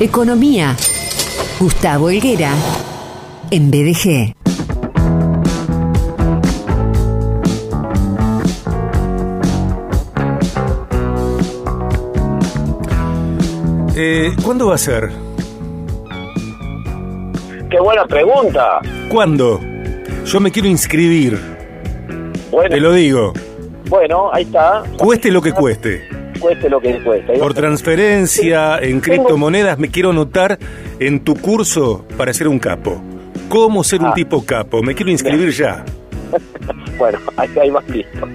[0.00, 0.76] Economía.
[1.58, 2.52] Gustavo Helguera.
[3.50, 4.34] En BDG.
[13.98, 15.10] Eh, ¿Cuándo va a ser?
[17.70, 18.80] Qué buena pregunta.
[19.08, 19.60] ¿Cuándo?
[20.24, 21.38] Yo me quiero inscribir.
[22.50, 23.32] Bueno, Te lo digo.
[23.88, 24.82] bueno, ahí está.
[24.98, 26.02] Cueste lo que cueste.
[26.40, 27.34] Cueste lo que cueste.
[27.38, 30.58] Por transferencia, en criptomonedas, me quiero anotar
[30.98, 33.00] en tu curso para ser un capo.
[33.48, 34.14] ¿Cómo ser un Ah.
[34.14, 34.82] tipo capo?
[34.82, 35.84] Me quiero inscribir ya.
[36.98, 38.26] Bueno, ahí, ahí vas listo.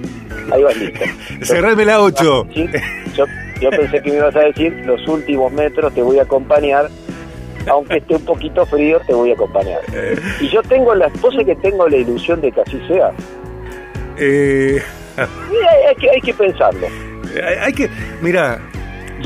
[0.52, 1.00] Ahí vas listo.
[1.42, 2.46] Cerrarme la 8.
[2.54, 2.70] Sí,
[3.16, 3.26] yo,
[3.60, 6.90] yo pensé que me ibas a decir, los últimos metros te voy a acompañar.
[7.68, 9.80] Aunque esté un poquito frío, te voy a acompañar.
[10.40, 13.12] Y yo tengo la esposa que tengo la ilusión de que así sea.
[14.18, 14.82] Eh,
[15.18, 16.88] hay que, hay que pensarlo.
[17.62, 17.90] Hay que.
[18.22, 18.60] Mira,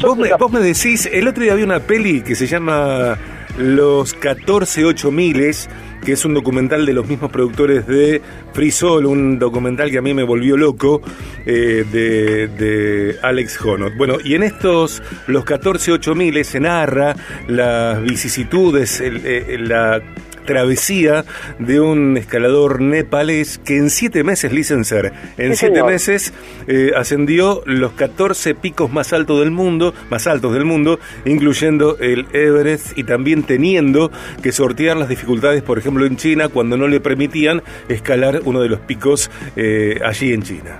[0.01, 1.09] vos me, vos me decís.
[1.11, 3.17] El otro día vi una peli que se llama
[3.57, 5.69] Los 14 miles
[6.05, 8.21] que es un documental de los mismos productores de
[8.53, 11.01] Free Soul, un documental que a mí me volvió loco,
[11.45, 13.97] eh, de, de Alex Honnold.
[13.97, 17.15] Bueno, y en estos, los 14 miles se narra
[17.47, 20.01] las vicisitudes, eh, la
[20.45, 21.25] travesía
[21.59, 25.91] de un escalador nepalés que en siete meses, Licenser, en Sí, siete señor.
[25.91, 26.33] meses
[26.67, 32.25] eh, ascendió los 14 picos más altos del mundo, más altos del mundo, incluyendo el
[32.33, 36.99] Everest y también teniendo que sortear las dificultades, por ejemplo, en China, cuando no le
[36.99, 40.79] permitían escalar uno de los picos eh, allí en China.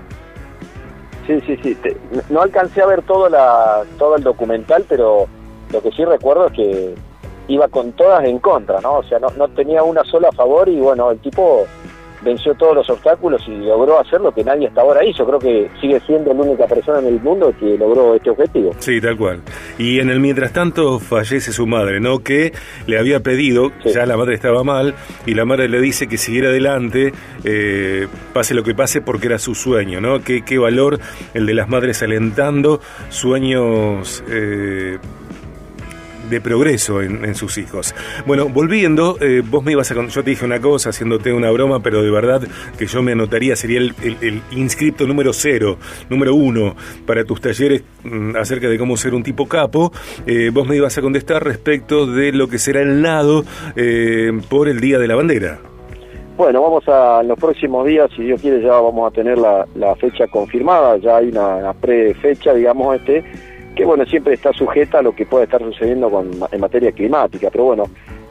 [1.27, 1.75] Sí, sí, sí.
[2.29, 5.27] No alcancé a ver todo, la, todo el documental, pero
[5.72, 6.95] lo que sí recuerdo es que
[7.47, 8.95] iba con todas en contra, ¿no?
[8.99, 11.65] O sea, no, no tenía una sola a favor y bueno, el tipo
[12.23, 15.27] venció todos los obstáculos y logró hacer lo que nadie hasta ahora hizo.
[15.27, 18.71] Creo que sigue siendo la única persona en el mundo que logró este objetivo.
[18.79, 19.41] Sí, tal cual.
[19.77, 22.19] Y en el mientras tanto fallece su madre, ¿no?
[22.23, 22.51] Que
[22.88, 23.89] le había pedido, Sí.
[23.93, 24.95] ya la madre estaba mal,
[25.27, 27.13] y la madre le dice que siguiera adelante,
[27.44, 30.23] eh, pase lo que pase, porque era su sueño, ¿no?
[30.23, 30.97] Qué, qué valor
[31.35, 32.79] el de las madres alentando
[33.09, 34.23] sueños.
[34.29, 34.97] eh,
[36.30, 37.94] de progreso en, sus hijos.
[38.25, 39.96] Bueno, volviendo, eh, vos me ibas a...
[39.96, 42.41] Yo te dije una cosa, haciéndote una broma, pero de verdad
[42.78, 45.78] que yo me anotaría, sería el, inscripto número cero,
[46.09, 46.75] número uno,
[47.06, 49.91] para tus talleres mm, acerca de cómo ser un tipo capo.
[50.25, 53.44] Eh, vos me ibas a contestar respecto de lo que será el nado
[53.75, 55.59] eh, por el Día de la Bandera.
[56.38, 59.66] Bueno, vamos a en los próximos días, si Dios quiere, ya vamos a tener la,
[59.96, 63.24] fecha confirmada, ya hay una pre-fecha, digamos, este,
[63.75, 67.50] que bueno, siempre está sujeta a lo que puede estar sucediendo con, en materia climática,
[67.52, 67.84] pero bueno,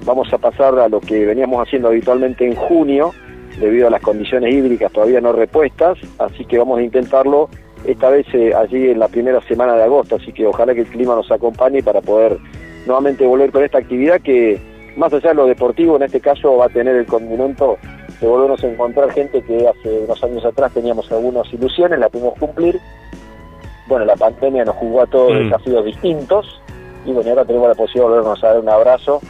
[0.04, 3.12] vamos a pasar a lo que veníamos haciendo habitualmente en junio,
[3.58, 7.48] debido a las condiciones hídricas todavía no repuestas, así que vamos a intentarlo
[7.86, 10.86] esta vez eh, allí en la primera semana de agosto, así que ojalá que el
[10.86, 12.38] clima nos acompañe para poder
[12.86, 14.60] nuevamente volver con esta actividad que
[14.96, 17.78] más allá de lo deportivo, en este caso va a tener el condimento
[18.20, 22.38] de volvernos a encontrar gente que hace unos años atrás teníamos algunas ilusiones, la pudimos
[22.38, 22.78] cumplir.
[23.86, 25.44] Bueno, la pandemia nos jugó a todos Mm.
[25.44, 26.60] desafíos distintos
[27.04, 29.20] y bueno, ahora tenemos la posibilidad de volvernos a dar un abrazo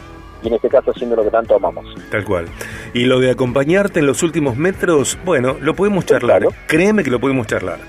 [0.43, 1.85] y en este caso haciendo lo que tanto amamos.
[2.11, 2.45] Tal cual.
[2.93, 6.41] Y lo de acompañarte en los últimos metros, bueno, lo podemos charlar.
[6.41, 6.55] claro.
[6.67, 7.79] Créeme que lo podemos charlar.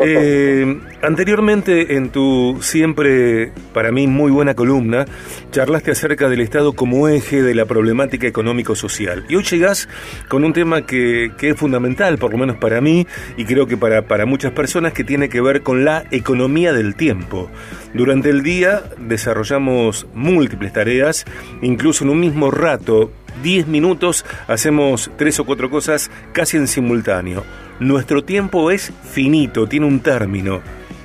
[0.00, 5.06] Eh, anteriormente, en tu siempre, para mí, muy buena columna,
[5.50, 9.24] charlaste acerca del Estado como eje de la problemática económico-social.
[9.28, 9.88] Y hoy llegás
[10.28, 13.76] con un tema que, que es fundamental, por lo menos para mí, y creo que
[13.76, 17.50] para, para muchas personas, que tiene que ver con la economía del tiempo.
[17.94, 21.24] Durante el día desarrollamos múltiples tareas,
[21.62, 23.10] incluso en un mismo rato,
[23.42, 27.44] 10 minutos, hacemos tres o cuatro cosas casi en simultáneo.
[27.80, 30.60] Nuestro tiempo es finito, tiene un término.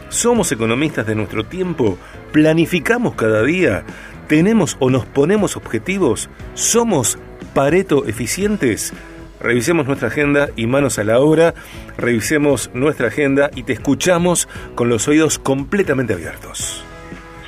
[0.09, 1.97] ¿Somos economistas de nuestro tiempo?
[2.31, 3.83] ¿Planificamos cada día?
[4.27, 6.29] ¿Tenemos o nos ponemos objetivos?
[6.55, 7.19] ¿Somos
[7.53, 8.93] pareto eficientes?
[9.39, 11.53] Revisemos nuestra agenda y manos a la obra,
[11.97, 16.83] revisemos nuestra agenda y te escuchamos con los oídos completamente abiertos.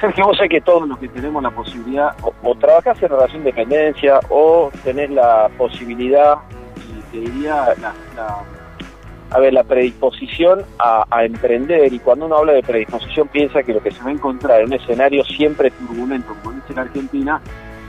[0.01, 3.43] Sergio, vos sé que todos los que tenemos la posibilidad, o, o trabajás en relación
[3.43, 6.35] de dependencia, o tenés la posibilidad,
[6.77, 8.43] y te diría, la, la-
[9.31, 13.81] a ver, la predisposición a, emprender, y cuando uno habla de predisposición piensa que lo
[13.81, 17.41] que se va a encontrar en un escenario siempre turbulento, como dice la Argentina,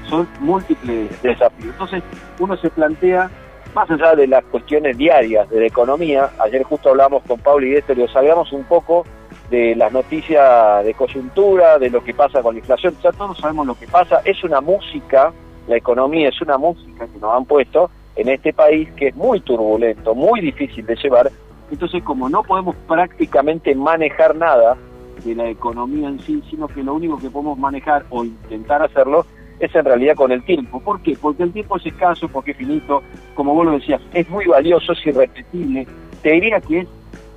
[0.08, 1.72] son múltiples desafíos.
[1.72, 2.02] Entonces,
[2.38, 3.30] uno se plantea,
[3.74, 7.74] más allá de las cuestiones diarias de la economía, ayer justo hablamos con Pablo y
[7.74, 9.04] Esther, y salgamos un poco
[9.50, 13.66] de las noticias de coyuntura, de lo que pasa con la inflación, ya todos sabemos
[13.66, 15.32] lo que pasa, es una música,
[15.68, 19.40] la economía es una música que nos han puesto en este país que es muy
[19.40, 21.30] turbulento, muy difícil de llevar,
[21.70, 24.76] entonces como no podemos prácticamente manejar nada,
[25.24, 29.26] de la economía en sí, sino que lo único que podemos manejar o intentar hacerlo
[29.58, 30.80] es en realidad con el tiempo.
[30.80, 31.16] ¿Por qué?
[31.20, 33.02] Porque el tiempo es escaso, porque es finito,
[33.34, 35.86] como vos lo decías, es muy valioso, es irrepetible.
[36.22, 36.88] Te diría que es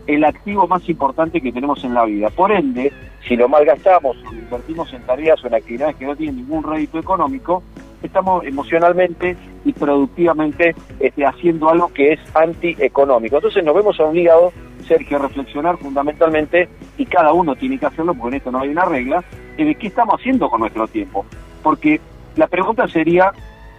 [0.07, 2.29] el activo más importante que tenemos en la vida.
[2.29, 2.91] Por ende,
[3.27, 6.63] si lo malgastamos o lo invertimos en tareas o en actividades que no tienen ningún
[6.63, 7.63] rédito económico,
[8.03, 9.35] estamos emocionalmente
[9.65, 13.37] y productivamente este, haciendo algo que es antieconómico.
[13.37, 14.53] Entonces nos vemos obligados,
[14.87, 18.69] Sergio, a reflexionar fundamentalmente, y cada uno tiene que hacerlo, porque en esto no hay
[18.69, 19.23] una regla,
[19.57, 21.25] de qué estamos haciendo con nuestro tiempo.
[21.61, 21.99] Porque
[22.35, 23.31] la pregunta sería,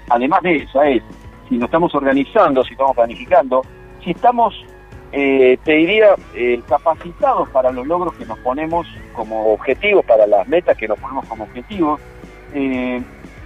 [0.08, 1.02] además de esa, es
[1.48, 3.62] si nos estamos organizando, si estamos planificando,
[4.04, 4.54] si estamos,
[5.12, 10.46] eh, te diría, eh, capacitados para los logros que nos ponemos como objetivos, para las
[10.46, 12.00] metas que nos ponemos como objetivos.
[12.54, 13.02] Eh,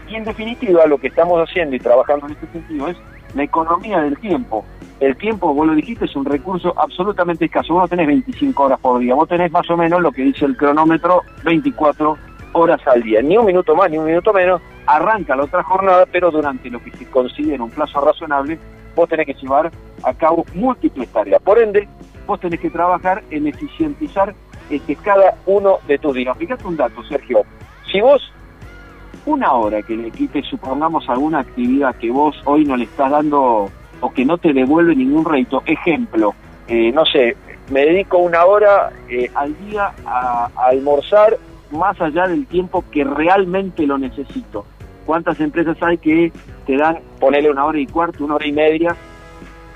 [0.08, 2.96] y en definitiva, lo que estamos haciendo y trabajando en este sentido es
[3.34, 4.64] la economía del tiempo.
[5.00, 7.74] El tiempo, vos lo dijiste, es un recurso absolutamente escaso.
[7.74, 10.44] Vos no tenés 25 horas por día, vos tenés más o menos lo que dice
[10.44, 12.16] el cronómetro, 24
[12.52, 13.20] horas al día.
[13.22, 14.60] Ni un minuto más, ni un minuto menos.
[14.86, 18.58] Arranca la otra jornada, pero durante lo que se considera un plazo razonable,
[18.94, 19.70] vos tenés que llevar
[20.02, 21.42] a cabo múltiples tareas.
[21.42, 21.88] Por ende,
[22.26, 24.34] vos tenés que trabajar en eficientizar
[24.70, 26.36] este, cada uno de tus días.
[26.38, 27.42] Fíjate un dato, Sergio.
[27.90, 28.22] Si vos
[29.26, 33.70] una hora que le quites, supongamos, alguna actividad que vos hoy no le estás dando
[34.00, 36.34] o que no te devuelve ningún rédito, ejemplo,
[36.68, 37.36] eh, no sé,
[37.70, 41.38] me dedico una hora eh, al día a, almorzar
[41.70, 44.66] más allá del tiempo que realmente lo necesito.
[45.06, 46.32] ¿Cuántas empresas hay que
[46.66, 48.94] te dan, ponerle una hora y cuarto, una hora y media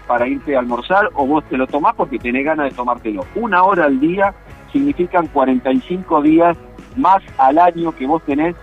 [0.06, 3.24] para irte a almorzar o vos te lo tomás porque tenés ganas de tomártelo?
[3.34, 4.34] Una hora al día
[4.72, 6.56] significan 45 días
[6.96, 8.54] más al año que vos tenés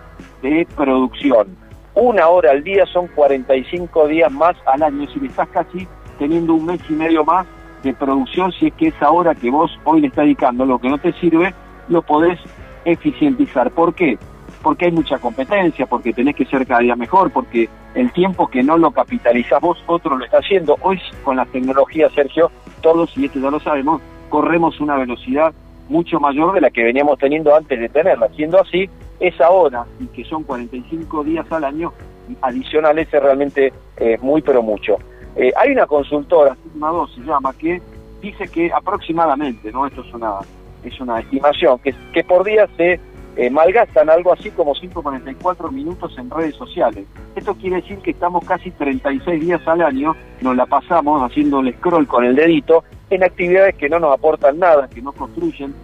[0.46, 1.58] de producción.
[1.96, 5.88] Una hora al día son 45 días más al año, si le estás casi
[6.20, 7.48] teniendo un mes y medio más
[7.84, 10.90] de producción, si es que esa hora que vos hoy le estás dedicando lo que
[10.90, 11.54] no te sirve,
[11.88, 12.40] lo podés
[12.84, 13.72] eficientizar.
[13.72, 14.18] ¿Por qué?
[14.62, 18.64] Porque hay mucha competencia, porque tenés que ser cada día mejor, porque el tiempo que
[18.64, 20.78] no lo capitalizás vos, otro lo está haciendo.
[20.82, 22.52] Hoy con la tecnología, Sergio,
[22.82, 25.54] todos, y esto ya lo sabemos, corremos una velocidad
[25.88, 28.28] mucho mayor de la que veníamos teniendo antes de tenerla.
[28.36, 28.90] Siendo así,
[29.20, 31.94] esa hora, y que son 45 días al año,
[32.42, 34.98] adicionales es realmente eh, muy pero mucho.
[35.36, 37.82] Eh, hay una consultora, Sigma 2 se llama, que
[38.22, 39.86] dice que aproximadamente, ¿no?
[39.86, 40.40] Esto es una,
[40.84, 43.00] es una estimación, que, por día se
[43.36, 47.06] eh, malgastan algo así como 144 minutos en redes sociales.
[47.36, 51.74] Esto quiere decir que estamos casi 36 días al año, nos la pasamos haciendo el
[51.76, 55.76] scroll con el dedito en actividades que no nos aportan nada, que no construyen,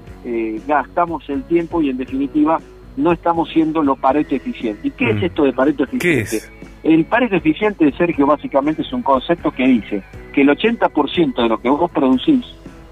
[0.66, 2.60] gastamos el tiempo y en definitiva
[2.98, 4.88] no estamos siendo lo pareto eficiente.
[4.88, 5.26] ¿Y qué es mm.
[5.26, 6.40] esto de pareto eficiente?
[6.84, 10.04] El pareto eficiente de Sergio básicamente es un concepto que dice
[10.34, 12.46] que el 80% de lo que vos producís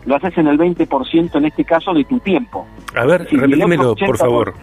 [0.06, 2.68] lo haces en el 20% en este caso de tu tiempo.
[2.96, 4.54] A ver, repetímelo, por favor.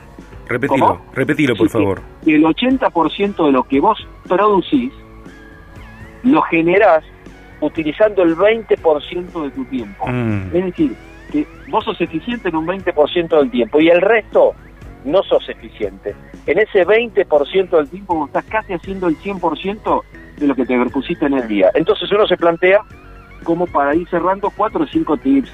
[0.48, 2.02] Repetilo, repetilo, por favor.
[2.24, 3.98] el 80% de lo que vos
[4.28, 4.92] producís
[6.22, 7.02] lo generás
[7.60, 10.06] utilizando el 20% de tu tiempo.
[10.06, 10.54] Mm.
[10.54, 10.96] Es decir,
[11.32, 14.54] que vos sos eficiente en un 20% del tiempo y el resto
[15.06, 16.14] no sos eficiente.
[16.46, 20.02] En ese 20% del tiempo estás casi haciendo el 100%
[20.36, 21.70] de lo que te propusiste en el día.
[21.74, 22.80] Entonces uno se plantea
[23.44, 25.50] como para ir cerrando cuatro o cinco tips,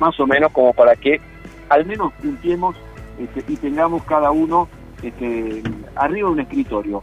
[0.00, 1.20] más o menos como para que
[1.68, 2.76] al menos juntemos
[3.18, 4.68] este, y tengamos cada uno
[5.02, 5.62] este,
[5.94, 7.00] arriba de un escritorio.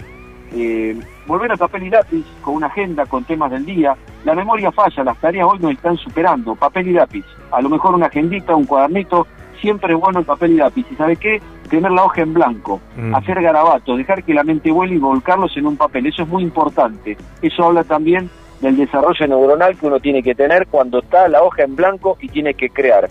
[0.56, 0.96] Eh,
[1.26, 3.96] volver a papel y lápiz con una agenda con temas del día.
[4.24, 6.56] La memoria falla, las tareas hoy nos están superando.
[6.56, 7.26] Papel y lápiz.
[7.52, 9.26] A lo mejor una agendita, un cuadernito,
[9.60, 10.86] siempre es bueno el papel y lápiz.
[10.92, 11.42] ¿Y sabe qué?
[11.74, 13.16] Tener la hoja en blanco, mm.
[13.16, 16.06] hacer garabatos, dejar que la mente vuele y volcarlos en un papel.
[16.06, 17.18] Eso es muy importante.
[17.42, 18.30] Eso habla también
[18.62, 22.30] del desarrollo neuronal que uno tiene que tener cuando está la hoja en blanco y
[22.30, 23.10] tiene que crear.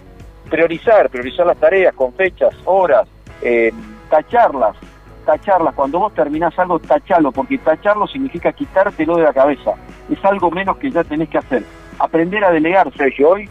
[0.49, 3.09] Priorizar, priorizar las tareas con fechas, horas,
[3.43, 3.73] eh,
[4.09, 4.77] tacharlas,
[5.27, 5.75] tacharlas.
[5.75, 9.73] Cuando vos terminás algo, tachalo, porque tacharlo significa quitártelo de la cabeza.
[10.09, 11.65] Es algo menos que ya tenés que hacer.
[11.99, 13.31] Aprender a delegar, Sergio.
[13.31, 13.49] Hoy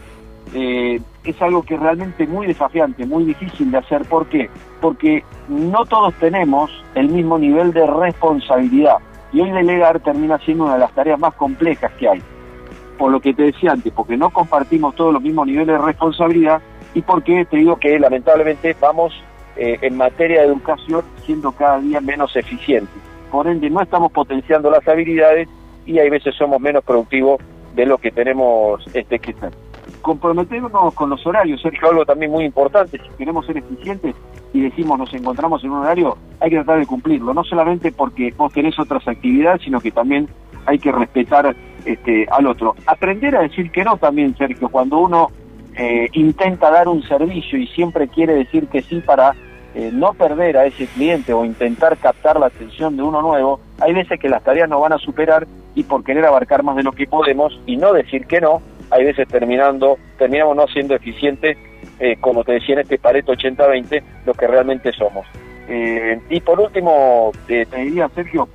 [0.54, 4.06] eh, es algo que es realmente muy desafiante, muy difícil de hacer.
[4.06, 4.48] ¿Por qué?
[4.82, 8.96] Porque no todos tenemos el mismo nivel de responsabilidad.
[9.32, 12.22] Y hoy delegar termina siendo una de las tareas más complejas que hay.
[12.98, 16.60] Por lo que te decía antes, porque no compartimos todos los mismos niveles de responsabilidad
[16.92, 19.14] y porque te digo que lamentablemente vamos
[19.56, 22.94] eh, en materia de educación siendo cada día menos eficientes.
[23.30, 25.48] Por ende, no estamos potenciando las habilidades
[25.86, 27.40] y hay veces somos menos productivos
[27.74, 29.52] de lo que tenemos este, que ser
[30.02, 34.14] comprometernos con los horarios, Sergio, algo también muy importante, si queremos ser eficientes
[34.52, 38.32] y decimos nos encontramos en un horario, hay que tratar de cumplirlo, no solamente porque
[38.36, 40.28] vos tenés otras actividades, sino que también
[40.66, 41.54] hay que respetar
[41.84, 42.74] este, al otro.
[42.86, 45.28] Aprender a decir que no también, Sergio, cuando uno
[45.76, 49.34] eh, intenta dar un servicio y siempre quiere decir que sí para
[49.74, 53.94] eh, no perder a ese cliente o intentar captar la atención de uno nuevo, hay
[53.94, 56.92] veces que las tareas no van a superar y por querer abarcar más de lo
[56.92, 61.56] que podemos y no decir que no, hay veces terminando, terminamos no siendo eficientes,
[62.02, 65.24] eh, como te decía en este Pareto 80-20, lo que realmente somos.
[65.68, 68.48] Eh, y por último, te diría, Sergio,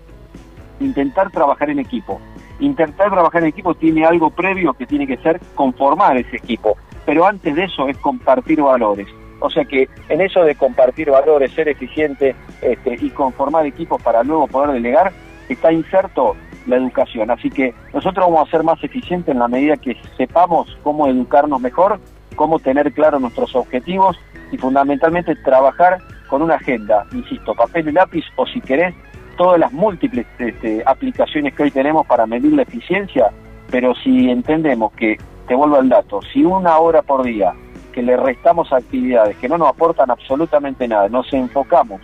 [0.82, 2.20] intentar trabajar en equipo.
[2.60, 6.76] Intentar trabajar en equipo tiene algo previo que tiene que ser conformar ese equipo,
[7.06, 9.08] pero antes de eso es compartir valores.
[9.40, 14.24] O sea que en eso de compartir valores, ser eficiente este, y conformar equipos para
[14.24, 15.14] luego poder delegar,
[15.48, 16.36] está inserto
[16.66, 17.32] la educación.
[17.32, 21.62] Así que nosotros vamos a ser más eficientes en la medida que sepamos cómo educarnos
[21.62, 21.98] mejor,
[22.38, 24.18] cómo tener claros nuestros objetivos
[24.54, 25.98] y fundamentalmente trabajar
[26.30, 28.96] con una agenda, insisto, papel y lápiz o si querés,
[29.36, 33.32] todas las múltiples este, aplicaciones que hoy tenemos para medir la eficiencia,
[33.70, 35.18] pero si entendemos que,
[35.48, 37.54] te vuelvo al dato, si una hora por día
[37.94, 42.02] que le restamos actividades que no nos aportan absolutamente nada, nos enfocamos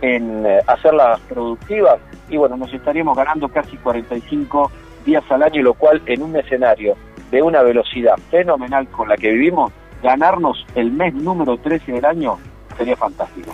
[0.00, 4.70] en eh, hacerlas productivas y bueno, nos estaríamos ganando casi 45
[5.06, 6.96] días al año, lo cual en un escenario
[7.30, 12.38] de una velocidad fenomenal con la que vivimos, ganarnos el mes número 13 del año
[12.76, 13.52] sería fantástico.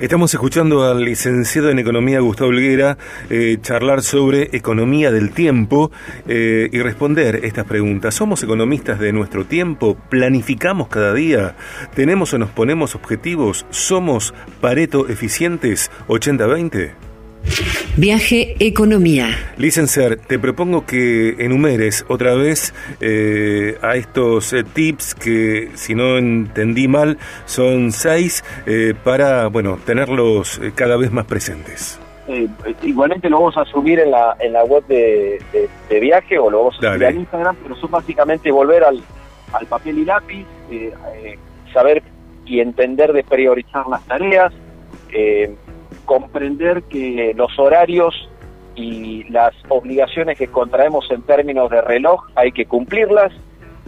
[0.00, 2.96] Estamos escuchando al licenciado en Economía Gustavo Olguera
[3.30, 5.90] eh, charlar sobre economía del tiempo
[6.28, 8.14] eh, y responder estas preguntas.
[8.14, 9.96] ¿Somos economistas de nuestro tiempo?
[10.08, 11.56] ¿Planificamos cada día?
[11.96, 13.66] ¿Tenemos o nos ponemos objetivos?
[13.70, 17.07] ¿Somos Pareto eficientes 80-20?
[17.98, 19.28] Viaje Economía.
[19.56, 26.16] Licenciar, te propongo que enumeres otra vez eh, a estos eh, tips que, si no
[26.16, 31.98] entendí mal, son seis eh, para, bueno, tenerlos cada vez más presentes.
[32.84, 35.40] igualmente lo vamos a subir en la, en la web de,
[36.00, 39.02] viaje o lo vamos a subir en Instagram, pero son básicamente volver al,
[39.52, 40.46] al papel y lápiz,
[41.72, 42.02] saber
[42.46, 44.52] y entender de priorizar las tareas,
[46.08, 48.14] comprender que los horarios
[48.74, 53.30] y las obligaciones que contraemos en términos de reloj hay que cumplirlas.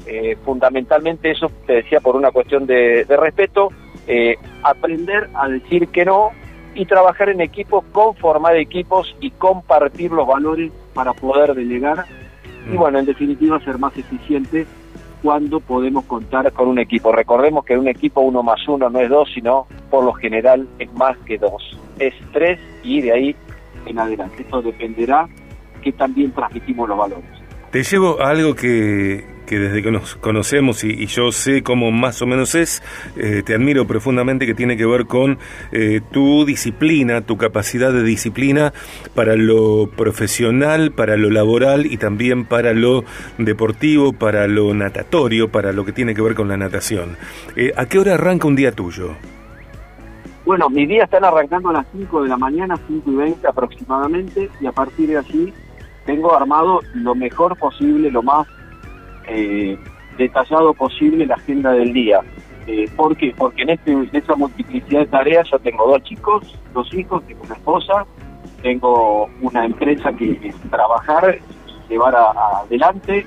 [0.06, 3.70] Eh, fundamentalmente eso te decía por una cuestión de, respeto,
[4.06, 6.30] eh, aprender a decir que no
[6.74, 12.04] y trabajar en equipo, conformar equipos y compartir los valores para poder delegar
[12.66, 12.76] y mm.
[12.76, 14.66] bueno, en definitiva ser más eficiente
[15.22, 17.12] cuando podemos contar con un equipo.
[17.12, 20.92] Recordemos que un equipo uno más uno no es dos, sino por lo general es
[20.94, 21.76] más que dos.
[21.98, 23.36] Es tres y de ahí
[23.86, 24.42] en adelante.
[24.42, 25.28] Esto dependerá
[25.82, 27.30] que también transmitimos los valores.
[27.70, 32.22] Te llevo a algo que, que desde que nos conocemos y, yo sé cómo más
[32.22, 32.84] o menos es,
[33.16, 35.40] eh, te admiro profundamente que tiene que ver con
[35.72, 38.72] eh, tu disciplina, tu capacidad de disciplina
[39.12, 43.02] para lo profesional, para lo laboral y también para lo
[43.38, 47.16] deportivo, para lo natatorio, para lo que tiene que ver con la natación.
[47.56, 49.16] Eh, ¿A qué hora arranca un día tuyo?
[50.46, 54.48] Bueno, mis días están arrancando a las 5 de la mañana, 5 y 20 aproximadamente,
[54.60, 55.52] y a partir de allí
[56.06, 58.46] tengo armado lo mejor posible, lo más
[59.26, 59.78] eh,
[60.16, 62.20] detallado posible la agenda del día.
[62.66, 63.34] Eh, ¿Por qué?
[63.36, 67.42] Porque en, este, en esa multiplicidad de tareas yo tengo dos chicos, dos hijos, tengo
[67.44, 68.06] una esposa,
[68.62, 71.38] tengo una empresa que trabajar,
[71.88, 73.26] llevar adelante,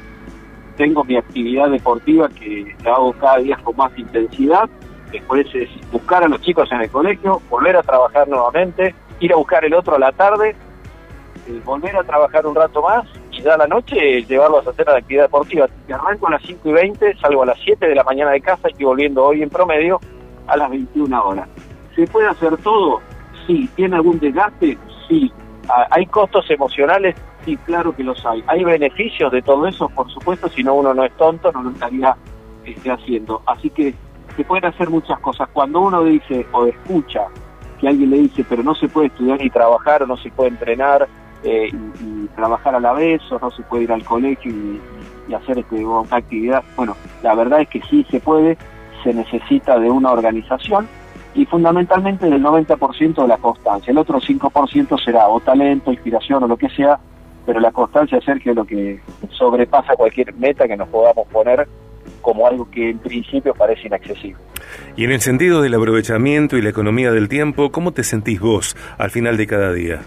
[0.78, 4.70] tengo mi actividad deportiva que hago cada día con más intensidad,
[5.12, 9.36] después es buscar a los chicos en el colegio, volver a trabajar nuevamente, ir a
[9.36, 10.56] buscar el otro a la tarde,
[11.48, 13.06] eh, volver a trabajar un rato más
[13.42, 15.68] ya a la noche llevarlos a hacer la actividad deportiva.
[15.92, 18.68] Arranco a las 5 y 20, salgo a las 7 de la mañana de casa
[18.78, 20.00] y volviendo hoy en promedio
[20.48, 21.48] a las 21 horas.
[21.96, 23.02] ¿Se puede hacer todo?
[23.48, 23.70] Sí.
[23.76, 24.78] ¿Tiene algún desgaste?
[25.08, 25.32] Sí.
[25.70, 27.16] Ah, ¿Hay costos emocionales?
[27.46, 28.44] Sí, claro que los hay.
[28.48, 29.90] ¿Hay beneficios de todo eso?
[29.90, 32.16] Por supuesto, si no uno no es tonto, no lo estaría
[32.64, 33.42] este, haciendo.
[33.46, 33.94] Así que
[34.36, 35.50] se pueden hacer muchas cosas.
[35.52, 37.28] Cuando uno dice o escucha
[37.80, 40.50] que alguien le dice, pero no se puede estudiar ni trabajar o no se puede
[40.50, 41.08] entrenar
[41.44, 44.82] eh, y, trabajar a la vez, o no se puede ir al colegio y,
[45.34, 46.64] hacer este, una actividad.
[46.76, 48.58] Bueno, la verdad es que sí se puede,
[49.04, 50.88] se necesita de una organización
[51.34, 53.92] y fundamentalmente del 90% de la constancia.
[53.92, 57.00] El otro 5% será o talento, inspiración o lo que sea,
[57.46, 59.00] pero la constancia, Sergio, es lo que
[59.32, 61.68] sobrepasa cualquier meta que nos podamos poner
[62.22, 64.38] como algo que en principio parece inaccesible.
[64.96, 68.76] Y en el sentido del aprovechamiento y la economía del tiempo, ¿cómo te sentís vos
[68.98, 70.02] al final de cada día?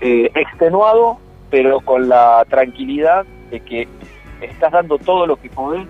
[0.00, 1.18] Eh, extenuado,
[1.50, 3.88] pero con la tranquilidad de que
[4.40, 5.86] estás dando todo lo que podés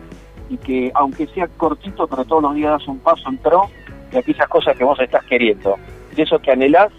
[0.49, 3.69] y que aunque sea cortito, pero todos los días das un paso en pro
[4.11, 5.77] de aquellas cosas que vos estás queriendo,
[6.15, 6.91] de eso que anhelás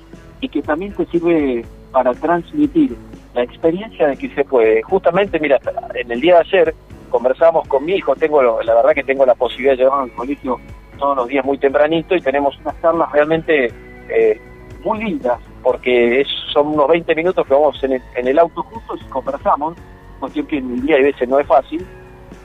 [0.42, 2.96] y que también te sirve para transmitir
[3.34, 4.82] la experiencia de que se puede.
[4.84, 5.60] Justamente, mira,
[5.96, 6.76] en el día de ayer
[7.10, 10.60] conversamos con mi hijo, tengo la verdad que tengo la posibilidad de llevarlo al colegio
[11.00, 13.72] todos los días muy tempranito y tenemos unas charlas realmente
[14.10, 14.40] eh,
[14.84, 19.76] muy lindas, porque son unos 20 minutos que vamos en el, auto juntos y conversamos,
[20.20, 21.86] cuestión que en el día a veces no es fácil.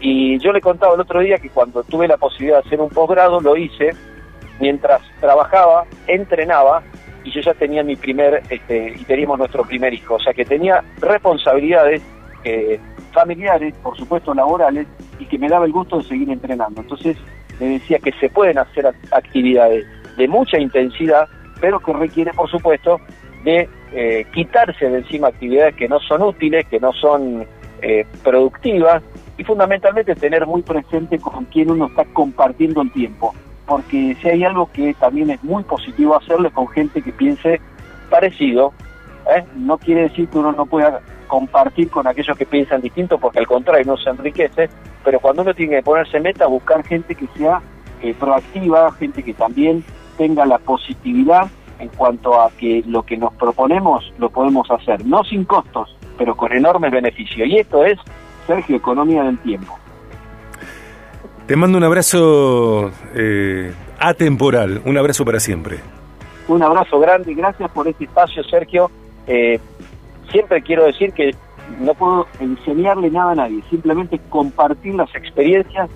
[0.01, 2.91] Y yo le contaba el otro día que cuando tuve la posibilidad de hacer un
[2.91, 3.91] posgrado, lo hice
[4.61, 6.83] mientras trabajaba, entrenaba
[7.25, 10.45] y yo ya tenía mi primer, este, y teníamos nuestro primer hijo, o sea que
[10.45, 12.03] tenía responsabilidades
[12.45, 12.79] eh,
[13.13, 14.87] familiares, por supuesto laborales,
[15.19, 16.83] y que me daba el gusto de seguir entrenando.
[16.83, 17.17] Entonces
[17.59, 21.27] me decía que se pueden hacer actividades de mucha intensidad,
[21.61, 23.01] pero que requiere, por supuesto,
[23.45, 27.47] de eh, quitarse de encima actividades que no son útiles, que no son
[27.83, 29.03] eh, productivas,
[29.37, 33.35] y fundamentalmente tener muy presente con quién uno está compartiendo el tiempo
[33.67, 37.61] porque si hay algo que también es muy positivo hacerlo con gente que piense
[38.11, 38.73] parecido,
[39.35, 39.45] ¿eh?
[39.57, 43.47] no quiere decir que uno no pueda compartir con aquellos que piensan distinto, porque al
[43.47, 44.69] contrario no se enriquece,
[45.03, 47.63] pero cuando uno tiene que ponerse meta, buscar gente que sea
[48.03, 49.83] eh, proactiva, gente que también
[50.19, 51.49] tenga la positividad
[51.79, 56.37] en cuanto a que lo que nos proponemos lo podemos hacer, no sin costos, pero
[56.37, 57.49] con enormes beneficios.
[57.49, 57.99] Y esto es,
[58.47, 59.79] Sergio, economía del tiempo.
[61.47, 65.79] Te mando un abrazo eh, atemporal, un abrazo para siempre.
[66.49, 68.91] Un abrazo grande y gracias por este espacio, Sergio.
[69.27, 69.59] Eh,
[70.31, 71.35] siempre quiero decir que
[71.81, 75.91] no puedo enseñarle nada a nadie, simplemente compartir las experiencias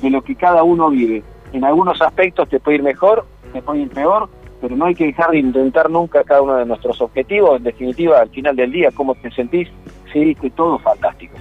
[0.00, 1.22] de lo que cada uno vive.
[1.52, 4.28] En algunos aspectos te puede ir mejor, te puede ir peor,
[4.60, 7.56] pero no hay que dejar de intentar nunca cada uno de nuestros objetivos.
[7.58, 9.68] En definitiva, al final del día, cómo te sentís,
[10.12, 11.34] sí, que todo fantástico.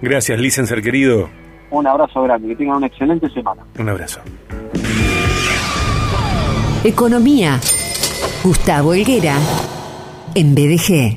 [0.00, 1.28] Gracias, Licenser querido.
[1.70, 3.62] Un abrazo grande, que tengan una excelente semana.
[3.78, 4.20] Un abrazo.
[6.84, 7.60] Economía.
[8.42, 9.36] Gustavo Helguera,
[10.34, 11.16] en BDG.